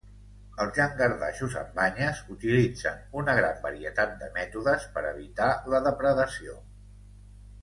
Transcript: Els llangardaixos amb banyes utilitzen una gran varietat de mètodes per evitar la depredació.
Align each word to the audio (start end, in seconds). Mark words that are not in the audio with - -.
Els 0.63 0.77
llangardaixos 0.77 1.57
amb 1.59 1.75
banyes 1.81 2.21
utilitzen 2.35 3.03
una 3.21 3.35
gran 3.43 3.61
varietat 3.69 4.17
de 4.23 4.31
mètodes 4.39 4.89
per 4.97 5.05
evitar 5.11 5.51
la 5.75 5.83
depredació. 5.91 6.59